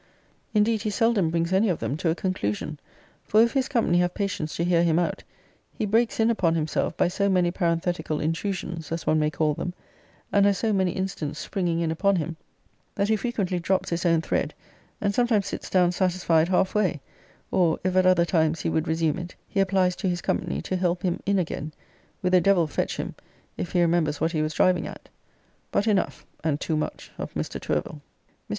Indeed 0.55 0.81
he 0.81 0.89
seldom 0.89 1.29
brings 1.29 1.53
any 1.53 1.69
of 1.69 1.77
them 1.77 1.95
to 1.97 2.09
a 2.09 2.15
conclusion; 2.15 2.79
for 3.23 3.39
if 3.43 3.53
his 3.53 3.67
company 3.67 3.99
have 3.99 4.15
patience 4.15 4.55
to 4.55 4.63
hear 4.63 4.81
him 4.81 4.97
out, 4.97 5.23
he 5.71 5.85
breaks 5.85 6.19
in 6.19 6.31
upon 6.31 6.55
himself 6.55 6.97
by 6.97 7.07
so 7.07 7.29
many 7.29 7.51
parenthetical 7.51 8.19
intrusions, 8.19 8.91
as 8.91 9.05
one 9.05 9.19
may 9.19 9.29
call 9.29 9.53
them, 9.53 9.75
and 10.33 10.47
has 10.47 10.57
so 10.57 10.73
many 10.73 10.93
incidents 10.93 11.37
springing 11.37 11.81
in 11.81 11.91
upon 11.91 12.15
him, 12.15 12.35
that 12.95 13.09
he 13.09 13.15
frequently 13.15 13.59
drops 13.59 13.91
his 13.91 14.03
own 14.03 14.21
thread, 14.21 14.55
and 14.99 15.13
sometimes 15.13 15.45
sits 15.45 15.69
down 15.69 15.91
satisfied 15.91 16.49
half 16.49 16.73
way; 16.73 16.99
or, 17.51 17.77
if 17.83 17.95
at 17.95 18.07
other 18.07 18.25
times 18.25 18.61
he 18.61 18.69
would 18.69 18.87
resume 18.87 19.19
it, 19.19 19.35
he 19.47 19.59
applies 19.59 19.95
to 19.95 20.09
his 20.09 20.19
company 20.19 20.63
to 20.63 20.75
help 20.77 21.03
him 21.03 21.19
in 21.27 21.37
again, 21.37 21.71
with 22.23 22.33
a 22.33 22.41
Devil 22.41 22.65
fetch 22.65 22.97
him 22.97 23.13
if 23.55 23.73
he 23.73 23.79
remembers 23.81 24.19
what 24.19 24.31
he 24.31 24.41
was 24.41 24.55
driving 24.55 24.87
at 24.87 25.09
but 25.71 25.85
enough, 25.85 26.25
and 26.43 26.59
too 26.59 26.75
much 26.75 27.11
of 27.19 27.31
Mr. 27.35 27.61
Tourville. 27.61 28.01
Mr. 28.27 28.39